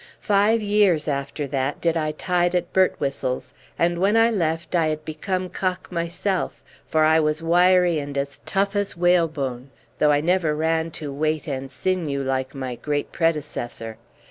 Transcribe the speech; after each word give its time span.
Five 0.19 0.63
years 0.63 1.07
after 1.07 1.45
that 1.49 1.79
did 1.79 1.95
I 1.95 2.13
tide 2.13 2.55
at 2.55 2.73
Birtwhistle's, 2.73 3.53
and 3.77 3.99
when 3.99 4.17
I 4.17 4.31
left 4.31 4.73
had 4.73 5.05
become 5.05 5.47
cock 5.47 5.91
myself, 5.91 6.63
for 6.87 7.03
I 7.03 7.19
was 7.19 7.43
wiry 7.43 7.99
and 7.99 8.17
as 8.17 8.39
tough 8.39 8.75
as 8.75 8.97
whalebone, 8.97 9.69
though 9.99 10.11
I 10.11 10.19
never 10.19 10.55
ran 10.55 10.89
to 11.05 11.13
weight 11.13 11.47
and 11.47 11.69
sinew 11.69 12.23
like 12.23 12.55
my 12.55 12.73
great 12.77 13.11
predecessor. 13.11 13.97